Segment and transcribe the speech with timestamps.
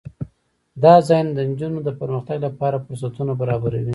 [0.83, 3.89] دا ځایونه د نجونو د پرمختګ لپاره فرصتونه برابروي.